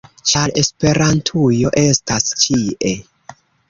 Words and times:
ĉar 0.29 0.53
Esperantujo 0.61 1.75
estas 1.85 2.29
ĉie! 2.43 3.01